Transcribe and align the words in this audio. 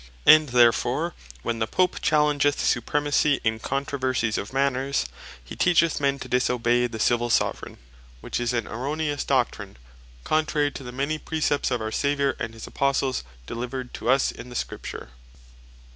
And 0.25 0.49
therefore 0.49 1.13
when 1.43 1.59
the 1.59 1.67
Pope 1.67 2.01
challengeth 2.01 2.59
Supremacy 2.59 3.39
in 3.43 3.59
controversies 3.59 4.35
of 4.39 4.51
Manners, 4.51 5.05
hee 5.43 5.55
teacheth 5.55 5.99
men 6.01 6.17
to 6.17 6.27
disobey 6.27 6.87
the 6.87 6.97
Civill 6.97 7.29
Soveraign; 7.29 7.77
which 8.19 8.39
is 8.39 8.51
an 8.51 8.65
erroneous 8.67 9.23
Doctrine, 9.23 9.77
contrary 10.23 10.71
to 10.71 10.81
the 10.81 10.91
many 10.91 11.19
precepts 11.19 11.69
of 11.69 11.81
our 11.81 11.91
Saviour 11.91 12.35
and 12.39 12.55
his 12.55 12.65
Apostles, 12.65 13.23
delivered 13.45 13.93
to 13.93 14.09
us 14.09 14.31
in 14.31 14.49
the 14.49 14.55
Scripture. 14.55 15.09